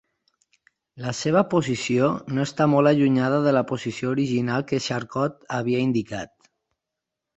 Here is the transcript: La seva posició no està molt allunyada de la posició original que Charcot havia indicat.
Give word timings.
La 1.03 1.11
seva 1.17 1.43
posició 1.51 2.07
no 2.37 2.45
està 2.49 2.67
molt 2.75 2.93
allunyada 2.93 3.43
de 3.45 3.53
la 3.59 3.63
posició 3.73 4.15
original 4.15 4.67
que 4.73 4.81
Charcot 4.87 5.39
havia 5.59 5.85
indicat. 5.91 6.53